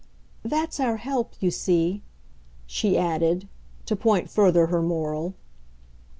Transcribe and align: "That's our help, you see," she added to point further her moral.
"That's 0.41 0.79
our 0.79 0.97
help, 0.97 1.35
you 1.41 1.51
see," 1.51 2.01
she 2.65 2.97
added 2.97 3.47
to 3.85 3.95
point 3.95 4.31
further 4.31 4.65
her 4.65 4.81
moral. 4.81 5.35